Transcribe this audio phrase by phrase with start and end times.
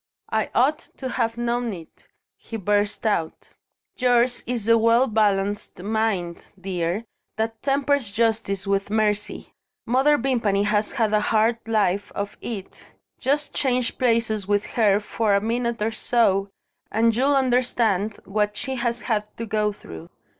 [0.31, 3.49] "I ought to have known it!" he burst out.
[3.97, 9.53] "Yours is the well balanced mind, dear, that tempers justice with mercy.
[9.85, 12.83] Mother Vimpany has had a hard life of it.
[13.19, 16.49] Just change places with her for a minute or so
[16.91, 20.09] and you'll understand what she has had to go through.